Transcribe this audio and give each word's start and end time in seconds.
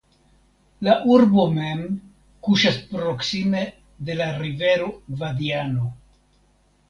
La 0.85 0.93
urbo 1.15 1.43
mem 1.57 1.83
kuŝas 2.47 2.79
proksime 2.93 3.61
de 4.07 4.15
la 4.23 4.29
rivero 4.39 4.89
Gvadiano. 5.11 5.91